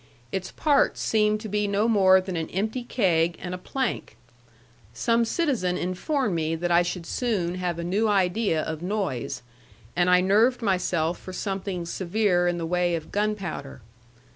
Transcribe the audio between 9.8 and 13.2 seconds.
and I nerved myself for something severe in the way of